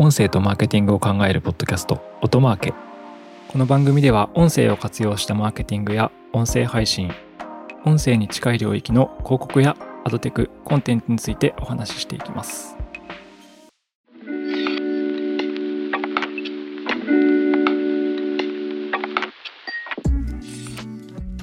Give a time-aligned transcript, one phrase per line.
[0.00, 2.74] 音声とマーケティングを考えるポッドキャスト音マーケ。
[3.48, 7.10] この番組では音声を活用したマーケティングや音声配信
[7.84, 12.76] 音声に近い領域の広告やアドテクコンテンツについてお話ししていきます。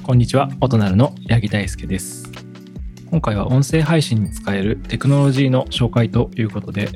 [0.02, 2.32] こんにちは音なるの八木大輔です。
[3.10, 6.88] 今回は音声配信に使えるテクノロジーの紹介ということで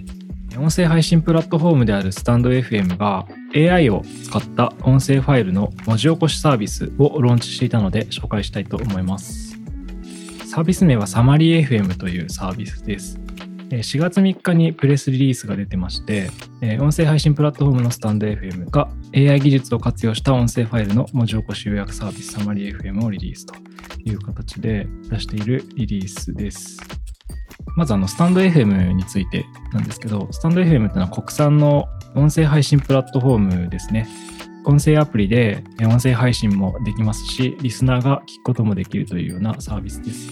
[0.56, 9.56] 音声配信プラットフォームであるスタンド FM が AI を使った音声ファイルの文字起こしサービスをローンチしていたので紹介したいと思います。
[10.46, 13.20] サービス名はサマリー FM というサービスです。
[13.70, 16.28] 4月3日にプレスリリースが出てまして、
[16.80, 23.54] 音声配信プラットフォームのスタンド FM が AI 技術を活用した音声ファイルの文字起こし予約サービスサマリー FM をリリースと
[24.04, 26.78] いう形で出しているリリースです。
[27.76, 34.08] まずあのスタンド FM についてなんですけど、スタンド FM っていうのは国産の音声配信プラットフォームですね。
[34.64, 40.30] 音声アプリで音声配信もできますし、リスナーが聞くこともできるというようなサービスです。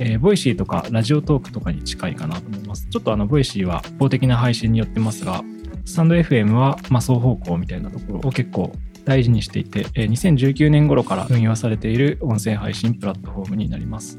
[0.00, 2.88] えー、 Voicy とか Radiotalk とかに近いかなと思います。
[2.90, 5.44] ちょっとあの、ボイシーは法的な配信によってますが、
[5.84, 8.72] スタンド FM はま双方向みたいなところを結構
[9.04, 14.18] 大事にしていて、え、2019年頃から運用されている音声配信プラットフォームになります。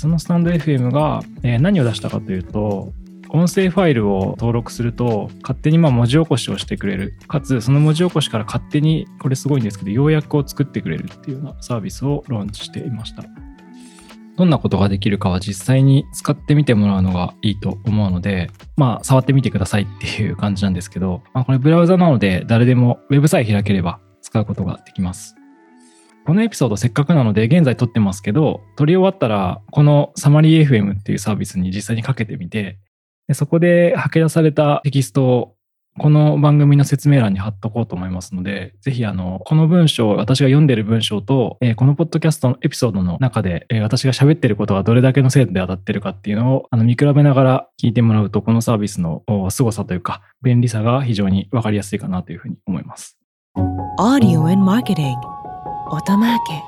[0.00, 2.94] そのスタンド FM が、えー、何を出したかというと、
[3.28, 7.14] 音声ファイルを登録すると勝手にまあ文字起こしをしてくれる。
[7.28, 13.24] かつその文字起こしから勝手にこれすごいんですけど要約を作ってくれるっていうようなサービスをローンチしていました。
[14.36, 25.36] どんなことができるかは実際に使ってみてもらうのがいいと思うのでまあ触ってみてくださいっていう感じなんですけど、まあ、これブラウザなので誰でもウェブさえ開ければ使うことができます。
[26.30, 32.78] このエピソードせっかくなので現在撮ってますけど、撮り終わったらこのサマリー FM っていうサービスに実際にかけてみて、
[33.26, 35.56] でそこで吐き出されたテキストを
[35.98, 53.18] この番組の説明欄に貼っとこうと思いますので、ぜひあの、この文章、私が読んでる文章と、えー、このポッドキャストのエピソードの中で、えー、私が喋ってることがどれだけの精度で当たってるかっていうのをあの見比べながら聞いてもらうと、このサービスの凄さというか、便利さが非常にわかりやすいかなというふうに思います。
[53.98, 55.39] Audio and Marketing
[55.92, 56.62] 音マーケ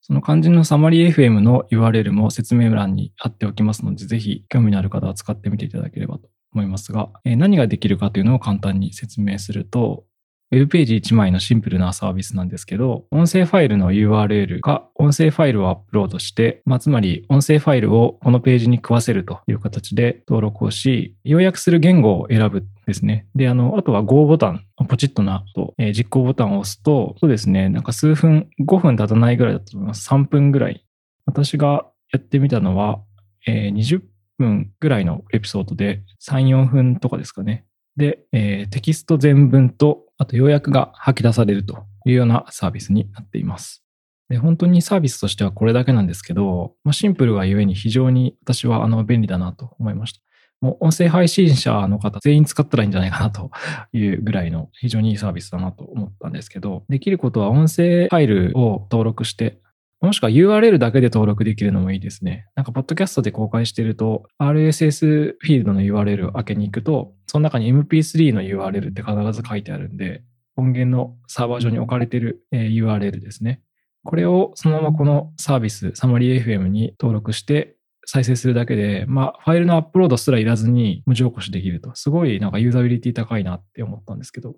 [0.00, 10.04] その肝心のサマリー FM の URL も説明欄に貼っておきますので、ぜひ興味のある方は使ってみていただければと思いますが、え、何ができるかというのを簡単に説明すると、
[10.50, 23.26] ウェブページ1枚のシンプルなサービスなんですけど、音声ファイルの URL が音声ファイルをアップロードして、まあ、つまり音声ファイルをこのページに食わせるという形で登録をし、要約する言語を選ぶですね。
[23.34, 30.08] で、あの、あとは Go ボタン、ポチッとなと、えー、実行ボタンを押すと、そうですね、なんか数分、5分経たないぐらいだと思います。
[30.08, 30.82] 3分ぐらい。
[31.26, 33.02] 私がやってみたのは、
[33.46, 34.00] えー、20
[34.38, 37.66] 分ぐらいのエピソードで3、4分とかですかね。
[37.98, 43.84] で、えー、テキスト全文と、あと要約が吐き出されるというようなサービスになっています。
[44.28, 50.20] で本当にサービスとしてはこれだけなんですけど、まあ、シンプルがゆえに非常に私はあの便利だなと思いました。
[50.60, 53.50] もう音声配信者の方全員使ったらいいんじゃないかなと
[53.92, 59.60] いうぐらいの非常にいいサービスだなと思ったんですけど、できることは音声ファイルを登録して、
[60.00, 62.46] もしくは URL だけで登録できるのもいいですね。
[62.54, 70.22] なんか、ポッドキャストで公開してると、RSS フィールドの URL を開けに行くと、その中に MP3 の URL って必ず書いてあるんで、
[70.56, 73.62] 音源のサーバー上に置かれてる URL ですね。
[74.04, 77.76] これをそのままこのサービス、サマリー FM に登録して
[78.06, 81.94] 再生するだけで、まあ、ファイルのアップロードすらいらずに文字起こしできると。
[81.94, 84.56] すごいなんかユーザビリティ高いなって思ったんですけど、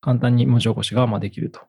[0.00, 1.60] 簡単に文字起こしがまできると。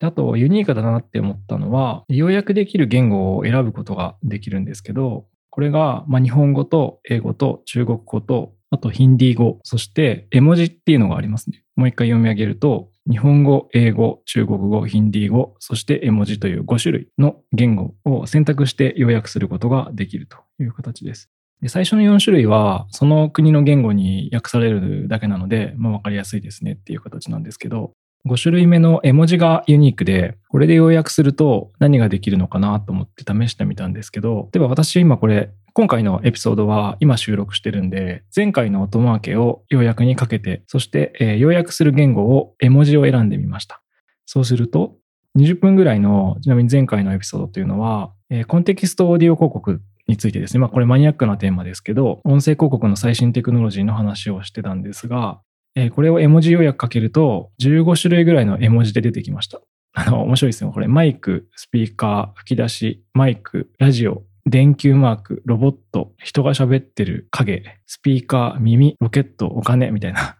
[0.00, 11.62] あと、ユニークだなって思ったのは、要約できる言語を選ぶことができるんですけど、これが、ま、日本語と英語と中国語と、あとヒンディー語、そして絵文字っていうのがありますね。
[11.76, 21.30] もう一回読み上げると、日本語、英語、中国語、ヒンディー語、そして絵文字という5種類の言語を選択して要約することができるという形です。
[21.60, 27.92] で最初の4種類は、その国の言語に訳されるだけなので、まあ、わかりやすいですねっていう形なんですけど、
[28.26, 43.82] 5種類目の絵文字がユニークで、これで要約すると何ができるのかなと思って試してみたんですけど、例えば私今これ、今回のエピソードは今収録してるんで、前回の音マーケを要約にかけて、そして、え、要約する言語を絵文字を選んでみました。
[44.24, 44.96] そうすると、
[45.36, 55.40] 20分ぐらいの、ちなみに前回のエピソードというのは、え、コンテキストオーディオ広告についてですね、まあこれマニアックなテーマですけど、音声広告の最新テクノロジーの話をしてたんですが、
[55.76, 59.60] えー、これを絵文字要約かけると、15種類ぐらいの絵文字で出てきました。
[59.92, 60.70] あの、面白いですよ。
[60.70, 70.36] これ、マイク、スピーカー、吹き出し、マイク、ラジオ、電球マーク、ロボット、人が喋ってる影、スピーカー、耳、ロケット、お金みたいな。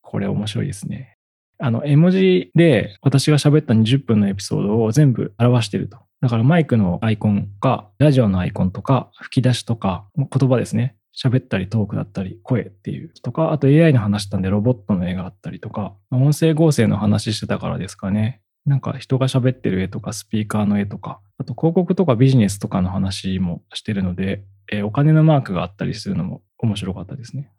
[0.00, 1.16] これ面白いですね。
[1.58, 5.98] あの、絵文字で私が喋った20分のエピソードを全部表してると。
[6.20, 10.94] だからマイクのアイコンか、ラジオのアイコンとか、吹き出しとか、言葉ですね。
[11.16, 18.40] 喋ったりトークだったり声っていうとか、あと AI の話したんでロボットの絵があったりとか、音声合成の話してたからですかね。
[18.66, 27.50] なんか人が喋ってる絵とかスピーカーの絵とか、あと広告とかビジネスとかの話もしてるので、えー、お金のマークがあったりするのも面白かったですね。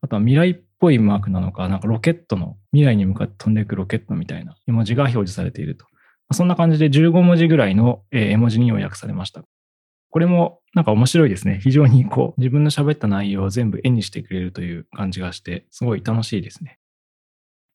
[0.00, 5.84] あとは未来っぽいマークなのか、なんかロケットの未来に向かって飛んでいくロケットみたいな絵文字が表示されていると。
[6.32, 9.42] そんな感じで15文字ぐらいの絵文字に要約されました。
[10.10, 11.60] これもなんか面白いですね。
[11.62, 16.78] 非常にこう自分の喋った内容を全部絵にしてくれるという感じがして、すごい楽しいですね。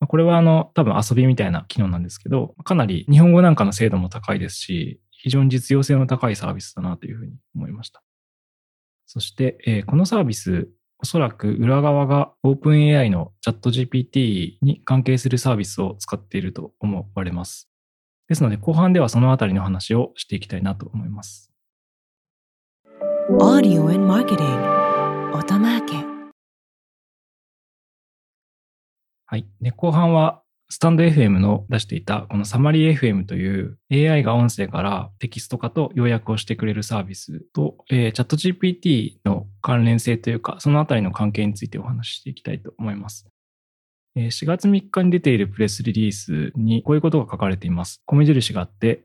[0.07, 8.03] これはあの多分遊びみたいな機能なんですけど、かなり日本語なんかの精度も高いですし、非常に実用性の高いサービスだなというふうに思いました。
[9.05, 10.67] そして、えー、このサービス、
[10.99, 17.69] おそらく裏側が OpenAI の ChatGPT に関係するサービスを使っていると思われます。
[18.27, 21.54] ですので、後半ではそのあたりの話をしていきたいなと思います。
[23.27, 24.45] Audio and Marketing
[25.33, 25.95] 音マーケ
[29.25, 29.47] はい。
[29.59, 43.25] で、後半は、スタンド FM の出していた、このサマリー FM という AI が音声からテキスト化と要約をしてくれるサービスと、えー、チャット GPT の関連性というか、そのあたりの関係についてお話ししていきたいと思います。
[44.15, 48.03] 4月3日に出ているプレスリリースにこういうことが書かれています。
[48.05, 49.01] 米印があって、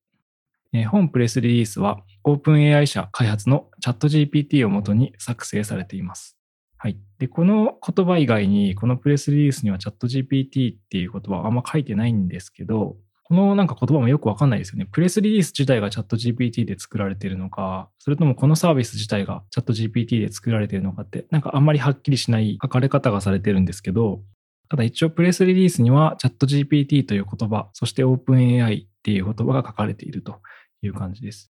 [0.87, 6.37] 本プレスリリースは OpenAI 社開発のチャット GPT をもとに作成されています。
[6.77, 6.97] はい。
[7.19, 14.89] で、この言葉以外に、このプレスリリースにはチャット GPT っていう言葉はあんま書いてないんですけど、このなんか言葉もよくわかんないですよね。
[14.91, 24.23] プレスリリース自体がチャット GPT で作られているのか、それともこのサービス自体がチャット GPT で作られているのかって、なんかあんまりはっきりしない書かれ方がされてるんですけど、
[24.71, 30.41] ただ一応プレスリリースにはチャット GPT という言葉、そして OpenAI っていう言葉が書かれていると
[30.83, 31.51] いう感じです。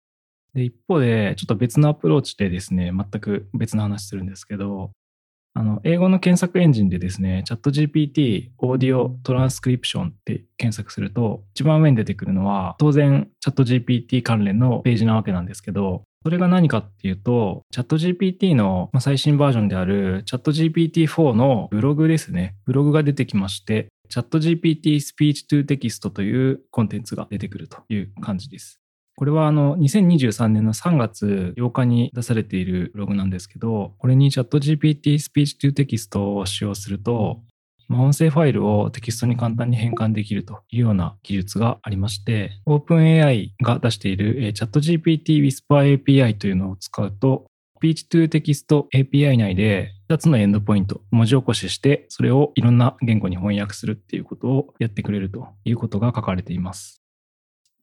[0.54, 4.92] で、一方で、ちょっと別のアプローチでですね、全く別の話するんですけど、
[5.56, 22.56] あの、英語の検索エンジンでですね、チャット GPT オーディオトランスクリプションって検索すると、一番上に出てくるのは、当然、チャット GPT 関連のページなわけなんですけど、それが何かっていうと、 ChatGPT の最新バージョンである ChatGPT-4 のブログですね。
[22.66, 28.83] ブログが出てきまして、 ChatGPT Speech to Text というコンテンツが出てくるという感じです。
[29.16, 37.42] これはあの2023年の3月8日に出されているブログなんですけど、これにチャット GPT Speech to Text を使用すると、
[37.88, 47.46] まあ、音声ファイルをテキストに簡単に変換できるというような技術がありまして、OpenAI が出しているチャット GPT Whisper API というのを使うと、
[47.84, 57.03] Speech to Text API 内で2つのエンドポイント、文字起こしして、それをいろんな言語に翻訳するっていうことをやってくれるということが書かれています。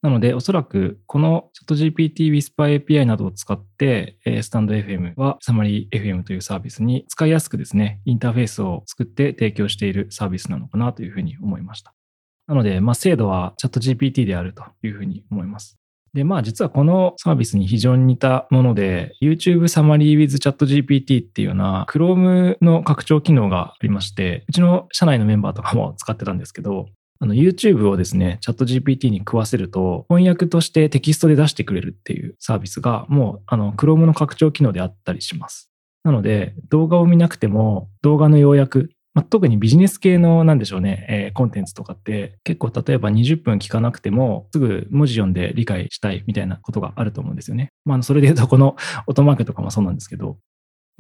[0.02, 11.92] なので、おそらくこの ChatGPT Whisper API などを使って、スタンド FM はサマリー FM というサービスに使いやすくですね、インターフェースを作って提供しているサービスなのかなというふうに思いました。
[12.46, 15.80] なので、まあ、精度は ChatGPT であるというふうに思います。
[16.14, 26.86] で、まあ実はこのサービスに非常に似たもので、YouTube Summary with ChatGPT っていうような Chrome の拡張機能がありまして、うちの社内のメンバーとかも使ってたんですけど、
[27.22, 35.70] あの YouTube をですね、チャット GPT に食わせると、翻訳としてテキストで出してくれるっていうサービスが、もう、あの、Chrome の拡張機能であったりします。
[36.02, 47.68] なので、動画を見なくても、動画の要約、まあ、特にビジネス系の、なんでしょうね、えー、コンテンツとかって、結構例えば20分聞かなくても、すぐ文字読んで理解したいみたいなことがあると思うんですよね。
[47.84, 50.38] まあ、それで言うと、この オートマークとかもそうなんですけど、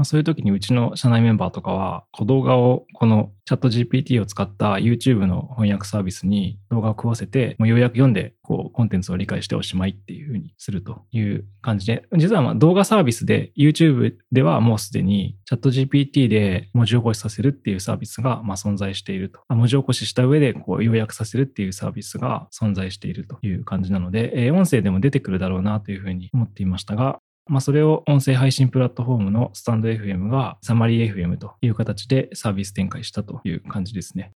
[0.00, 19.40] まあ、そういう時にうちの社内メンバーとかは、動画をこのチャット GPT を使った YouTube の翻訳サービスに動画を食わせて、もうようやく読んで、こう、コンテンツを理解しておしまいっていうふうにするという感じで、実はまあ動画サービスで YouTube ではもうすでにチャット GPT で文字起こしさせるっていうサービスがまあ存在していると。
[19.50, 34.30] 文字起こしした上でこう要約させるっていうサービスが存在しているという感じなので、え音声でも出てくるだろうなというふうに思っていましたが、まあ、それを音声配信プラットフォームのスタンド FM がサマリー FM という形でサービス展開したという感じですね。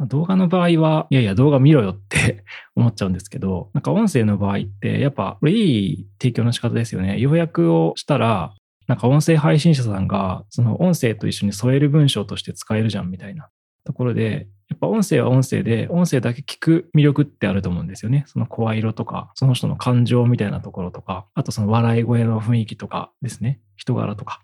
[0.00, 2.44] 動画の場合は、いやいや動画見ろよって
[2.74, 7.20] 思っちゃうんですけど、なんか音声の場合って、やっぱこれいい提供の仕方ですよね。
[7.20, 8.52] 要約をしたら、
[8.88, 13.50] なんか音声配信者さんが、その音声と一緒に添える文章として使えるじゃんみたいな
[13.84, 18.24] ところで、やっぱ音声は音声で、音声だけ聞く魅力ってあると思うんですよね。
[18.26, 23.60] その声色とか、その人の感情みたいなところとか、あとその笑い声の雰囲気とかですね。
[23.76, 24.42] 人柄とか。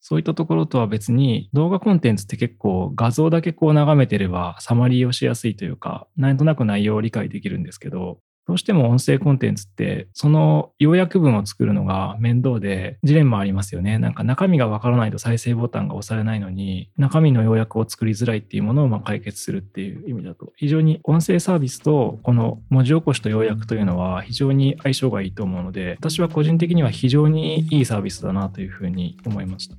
[0.00, 8.18] そういったところとは別に動画コンテンツって結構画像だけこう眺めてればサマリーをしやすいというか、なんとなく内容を理解できるんですけど、
[8.50, 14.00] どうしても音声コンテンツって、その要約文を作るのが面倒で、ジレンマありますよね。
[14.00, 29.76] なんか中身がわからないと再生ボタンが押されないのに、中身の要約を作りづらいっていうものをま解決するっていう意味だと、非常に音声サービスとこの文字起こしと要約というのは非常に相性がいいと思うので、私は個人的には非常にいいサービスだなというふうに思いました。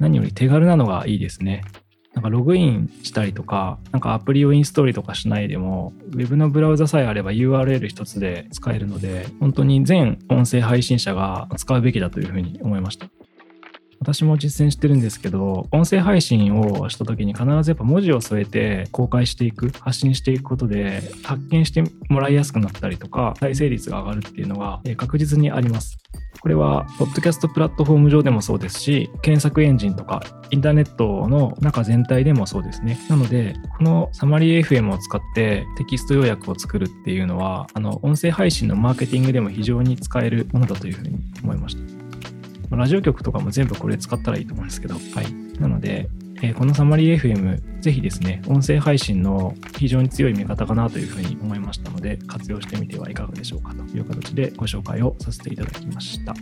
[0.00, 1.62] 何より手軽なのがいいですね。
[2.14, 13.08] なんかログインしたりとか、なんかアプリをインストールとかしないでも、Web のブラウザさえあれば URL 一つで使えるので、本当に全音声配信者が使うべきだというふうに思いました。
[14.04, 25.96] 私も実践してるんですけど、音声配信をした時に必ずやっぱ文字を添えて公開していく、発信していくことで、発見してもらいやすくなったりとか、再生率が上がるっていうのが確実にあります。
[26.42, 32.98] これは、ポッドキャストプラットフォーム上でもそうですし、検索エンジンとか、インターネットの中全体でもそうですね。
[33.08, 41.93] なので、このサマリー FM を使ってテキスト要約を作るっていうのは、あの、音声配信のマーケティングでも非常に使えるものだというふうに思いました。
[42.76, 45.60] ラジオ局とかも全部これ使ったらいいと思うんですけど、はい。
[45.60, 46.08] なので、
[46.42, 56.34] えー、このサマリー FM、ぜひですね、音声配信の非常に強い味方かなというふうに思いましたので、活用してみてはいかがでしょうかという形でご紹介をさせていただきました。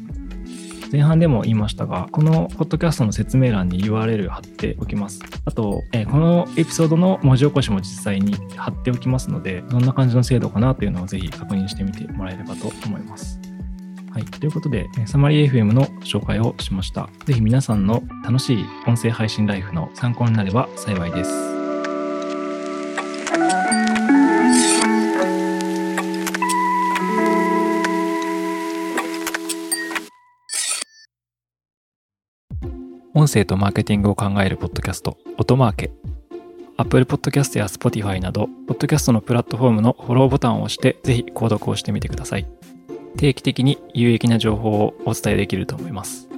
[0.91, 5.21] 前半でも言いましたが、このポッドキャストの説明欄に URL 貼っておきます。
[5.47, 13.52] あと、え、このエピソードの文字起こしも実際に貼っておきますので、どんな感じの精度かなというのをぜひ確認してみてもらえればと思います。
[14.13, 14.25] はい。
[14.27, 17.09] ということで、サマリー FM の紹介をしました。
[17.25, 21.31] ぜひ皆さんの楽しい音声配信ライフの参考になれば幸いです。
[33.15, 35.91] 音声とマーケティングを考えるポッドキャスト、音マーケ。
[36.77, 42.47] Apple Podcast や Spotify など、ポッドキャストのプラットフォームのフォローボタンを押して、ぜひ購読をしてみてください。
[43.17, 46.29] 定期的に有益な情報をお伝えできると思います。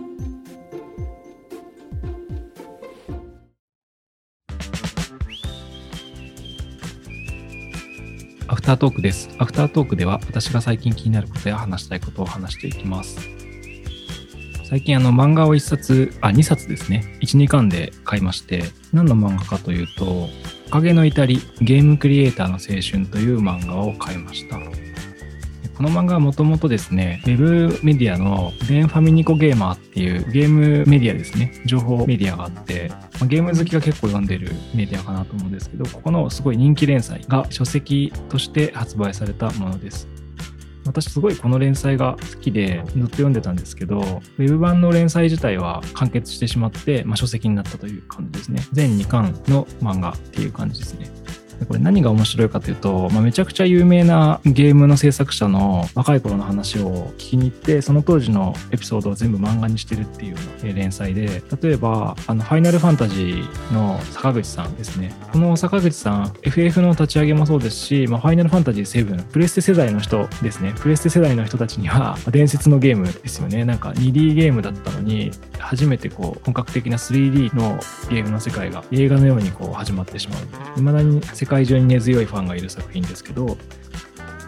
[8.47, 9.31] アフタートークです。
[9.39, 13.19] アフタートークでは私が最近気になることや話したいことを話していきます。
[14.65, 17.19] 最近あの漫画を1冊、あ、2冊ですね。
[17.21, 20.29] 1、2巻で買いまして、何の漫画かというと、
[20.71, 24.59] 影の至りゲームクリエイターの青春という漫画を買いました。
[25.77, 40.09] この漫画はもともとですね、ウェブメディアのデンファミニコゲーマーっていうゲームメディアですね、情報メディアがあって、まあ、ゲーム好きが結構読んでるメディアかなと思うんですけど、ここのすごい人気連載が書籍として発売されたものです。
[40.87, 48.63] 私すごいこの連載が好きでずっと読んでたんですけど、ウェブ版の連載自体は完結してしまって、まあ、書籍になったという感じですね。
[48.73, 51.11] 全2巻の漫画っていう感じですね。
[51.67, 60.37] これ何が面白いかというと、まあ、めちゃくちゃ有名なゲームの制作者の若い頃の話を聞きに行って、その当時のエピソードを全部漫画にしてるっていう
[60.75, 65.15] 連載で、例えば、あの、ファイナルファンタジーの坂口さんですね。
[65.33, 70.75] この坂口さん、FF の立ち上げもそうですし、まあ、ファイナルファンタジー7、プレステ世代の人ですね。
[70.79, 73.65] プレステ世代の人たちには、伝説のゲームですよね。
[73.65, 75.31] なんか 2D ゲームだったのに、
[75.65, 77.79] 初めてこう、本格的な 3D の
[78.11, 80.39] ゲームの世界が映画のようにこう始まってしまう。
[80.77, 83.57] 未だに世界中に根強いファンがいる作品ですけど、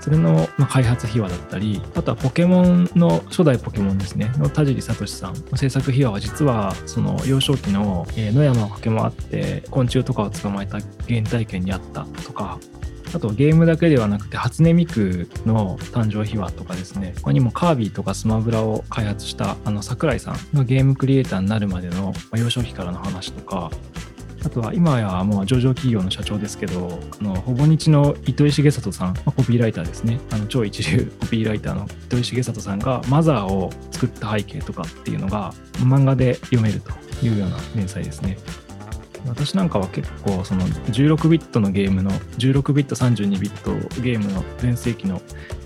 [0.00, 12.61] それの開発秘話だったり、あとはポケモンの初代ポケモンですね、の田尻聡さんの制作秘話は実はその幼少期の野山を駆け回って昆虫とかを捕まえた原体験にあったとか、
[13.16, 23.70] あとゲームだけではなくて初音ミクの誕生秘話とかですね、他にもカービィとかスマブラを開発したあの桜井さんがゲームクリエイターになるまでの幼少期からの話とか、
[24.44, 36.92] あとは今やもう上場企業の社長ですけど、あのほぼ日の糸井重里さん、まあ、コピーライターですね、あの超一流コピーライターの糸井重里さんがマザーを作った背景とかっていうのが漫画で読めると
[37.25, 38.37] いうような連載ですね。
[39.28, 45.21] 私なんかは結構その16ビットのゲームの16ビット32ビットゲームの全盛期の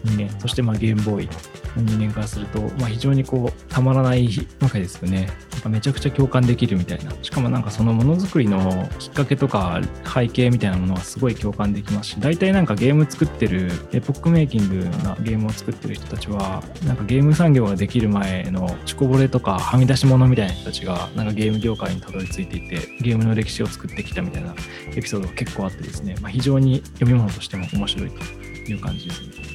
[0.05, 1.29] 人間そしてまあゲームボーイ
[1.77, 4.29] 人間からすると、まあ、非常にこうたまらない
[4.61, 5.29] わけですよね。
[5.53, 7.13] なんかめちゃくちゃ共感できるみたいな。
[7.23, 24.55] しかもなんかそのものづくりのきっかけとか背景みたいなものはすごい共感できますし、大体なんかゲーム作ってる、エポックメイキングなゲームを作ってる人たちは、なんかゲーム産業ができる前のチコボレとかはみ出し物みたいな人たちが、なんかゲーム業界にたどり着いていて、ゲームの歴史を作ってきたみたいな
[24.95, 29.50] エピソードが結構あってですね、まあ、非常に読み物としても面白いという感じですね。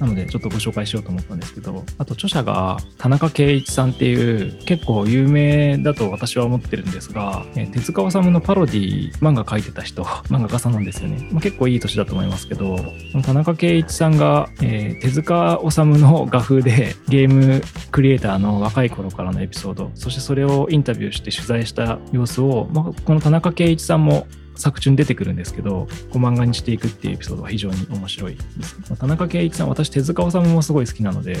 [0.00, 11.28] なのでちょっとご紹介しようと思ったんですけど、あと著者が田中圭一さんっていう結構有名だと私は思ってるんですが、え手塚治虫のパロディ漫画描いてた人、 漫画家さんなんですよね。
[11.30, 12.78] まあ、結構いい年だと思いますけど、
[13.22, 24.26] 田中圭一さんが、えー、手塚治虫の画風でゲームクリエイターの若い頃からのエピソード、そしてそれをインタビューして取材した様子を、まあ、この田中圭一さんも
[24.60, 28.98] 作中に出てくるんですけど、こう漫画にしていくっていうエピソードは非常に面白いです。
[28.98, 31.36] 田中圭一さん、私手塚治虫もすごい好きなので、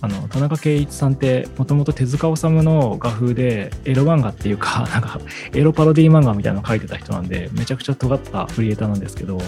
[0.00, 5.20] あの田中圭一さんってもともと手塚治虫の画風でエロ漫画っていうか なんか
[5.52, 9.40] エロパロディ漫画みたいなのを描いてた人なんでめちゃくちゃ尖ったクリエイターなんですけど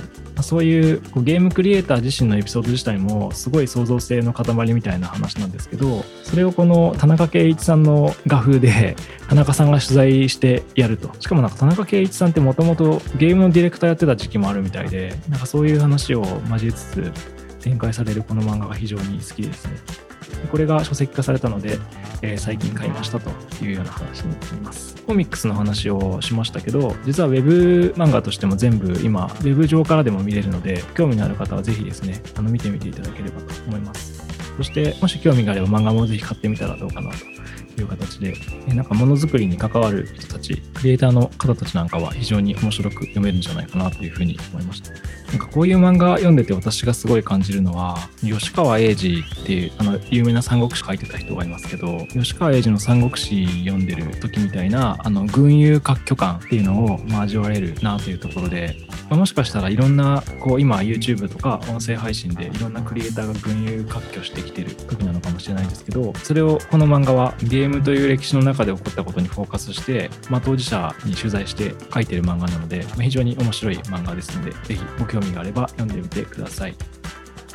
[0.43, 8.97] そういうこうゲームクリエイター自身のエピソード自体もすごい創造性の塊みたいな話なんですけどそれをこの田中圭一さんの画風で
[9.29, 17.13] 田中さんが取材してやるとしかもなんか田中圭一さんってもともとゲームのディレクターやってた時期もあるみたいでなんかそういう話を交えつつ
[17.61, 20.10] 展開されるこの漫画が非常に好きですね。
[20.51, 21.79] これが書籍化されたので、
[22.23, 23.31] えー、最近買いましたと
[23.65, 24.97] いうような話になります。
[25.07, 34.23] コミックスの話をしましたけど、実は Web 漫画としても全部今、Web 上からでも見れるので、興味のある方はぜひですね、あの見てみていただければと思います。
[34.57, 38.35] そして、もし興味があれば漫画もぜひ買ってみたらどうかなという形で、
[38.69, 44.91] なんかものづくりに関わる人たち、クリエイターの方たちなんかは非常に面白く読めるんじゃないかなというふうに思いました。
[45.31, 58.77] なんかこういう漫画読んでて私がすごい感じるのは、吉川英治っていうあの有名な三国志書いてた人がいますけど、吉川英治の三国志読んでる時みたいな、あの群雄割拠感っていうのを、まあ、味わえるなというところで、
[59.11, 76.75] まあ、もしかしたらいろんな、こう今 YouTube とか音声配信でいろんなクリエイターが群雄割拠してきてる時なのかもしれないですけど、それをこの漫画はゲームという歴史の中で起こったことにフォーカスして、まあ、当事者に取材して書いてる漫画なので、まあ、非常に面白い漫画ですので、ぜひご興味があれば読んでみてください。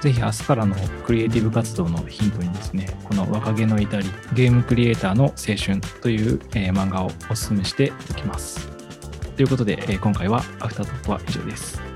[0.01, 8.67] ぜひ明日からのクリエイティブ活動のヒントにですね、この若気の至り、ゲームクリエイターの青春という、えー、漫画をお勧めしておきます。
[9.35, 11.94] ということで、えー、今回はアフタートークは以上です。